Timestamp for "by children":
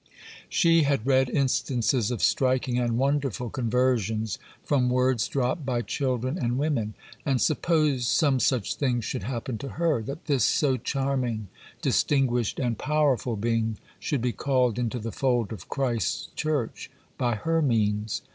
5.63-6.39